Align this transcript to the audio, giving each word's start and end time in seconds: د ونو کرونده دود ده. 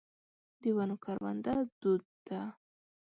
د 0.61 0.63
ونو 0.75 0.95
کرونده 1.03 1.53
دود 1.81 2.03
ده. 2.27 2.41